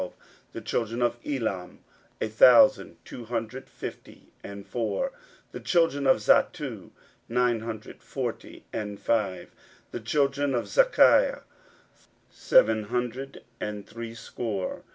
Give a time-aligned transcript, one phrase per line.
[0.01, 0.09] 16:007:012
[0.53, 1.79] The children of Elam,
[2.19, 5.09] a thousand two hundred fifty and four.
[5.09, 5.11] 16:007:013
[5.51, 6.89] The children of Zattu,
[7.29, 9.51] eight hundred forty and five.
[9.91, 11.41] 16:007:014 The children of Zaccai,
[12.31, 14.81] seven hundred and threescore.